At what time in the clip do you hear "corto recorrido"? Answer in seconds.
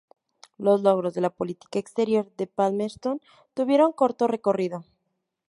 3.93-4.83